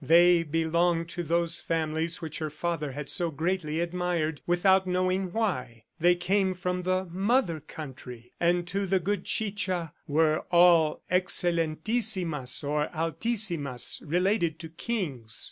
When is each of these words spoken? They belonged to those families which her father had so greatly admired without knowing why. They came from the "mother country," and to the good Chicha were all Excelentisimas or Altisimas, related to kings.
They 0.03 0.41
belonged 0.41 1.09
to 1.09 1.21
those 1.21 1.59
families 1.59 2.23
which 2.23 2.39
her 2.39 2.49
father 2.49 2.93
had 2.93 3.07
so 3.07 3.29
greatly 3.29 3.79
admired 3.79 4.41
without 4.47 4.87
knowing 4.87 5.31
why. 5.31 5.83
They 5.99 6.15
came 6.15 6.55
from 6.55 6.81
the 6.81 7.05
"mother 7.05 7.59
country," 7.59 8.31
and 8.39 8.65
to 8.69 8.87
the 8.87 8.99
good 8.99 9.25
Chicha 9.25 9.93
were 10.07 10.39
all 10.49 11.03
Excelentisimas 11.11 12.63
or 12.67 12.87
Altisimas, 12.87 14.01
related 14.03 14.57
to 14.61 14.69
kings. 14.69 15.39